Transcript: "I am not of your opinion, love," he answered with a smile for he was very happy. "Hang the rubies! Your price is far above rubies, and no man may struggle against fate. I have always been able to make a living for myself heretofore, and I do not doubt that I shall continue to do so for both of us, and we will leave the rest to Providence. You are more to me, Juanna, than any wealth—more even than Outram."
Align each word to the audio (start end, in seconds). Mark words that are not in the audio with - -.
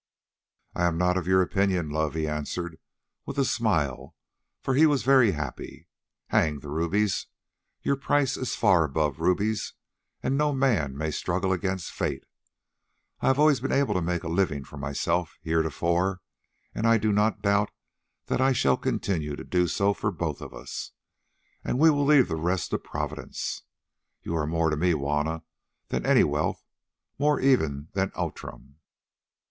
"I 0.73 0.85
am 0.85 0.97
not 0.97 1.15
of 1.15 1.27
your 1.27 1.43
opinion, 1.43 1.91
love," 1.91 2.15
he 2.15 2.27
answered 2.27 2.79
with 3.27 3.37
a 3.37 3.45
smile 3.45 4.15
for 4.59 4.73
he 4.73 4.87
was 4.87 5.03
very 5.03 5.33
happy. 5.33 5.85
"Hang 6.29 6.57
the 6.61 6.69
rubies! 6.71 7.27
Your 7.83 7.95
price 7.95 8.35
is 8.35 8.55
far 8.55 8.83
above 8.83 9.19
rubies, 9.19 9.75
and 10.23 10.35
no 10.35 10.53
man 10.53 10.97
may 10.97 11.11
struggle 11.11 11.51
against 11.53 11.91
fate. 11.91 12.23
I 13.19 13.27
have 13.27 13.37
always 13.37 13.59
been 13.59 13.71
able 13.71 13.93
to 13.93 14.01
make 14.01 14.23
a 14.23 14.27
living 14.27 14.63
for 14.63 14.75
myself 14.77 15.37
heretofore, 15.43 16.21
and 16.73 16.87
I 16.87 16.97
do 16.97 17.11
not 17.11 17.43
doubt 17.43 17.69
that 18.25 18.41
I 18.41 18.53
shall 18.53 18.77
continue 18.77 19.35
to 19.35 19.43
do 19.43 19.67
so 19.67 19.93
for 19.93 20.11
both 20.11 20.41
of 20.41 20.51
us, 20.51 20.93
and 21.63 21.77
we 21.77 21.91
will 21.91 22.05
leave 22.05 22.27
the 22.27 22.37
rest 22.37 22.71
to 22.71 22.79
Providence. 22.79 23.61
You 24.23 24.35
are 24.35 24.47
more 24.47 24.71
to 24.71 24.75
me, 24.75 24.93
Juanna, 24.93 25.43
than 25.89 26.07
any 26.07 26.23
wealth—more 26.23 27.39
even 27.39 27.89
than 27.93 28.11
Outram." 28.17 28.77